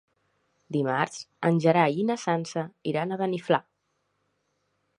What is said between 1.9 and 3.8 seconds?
i na Sança iran a Beniflà.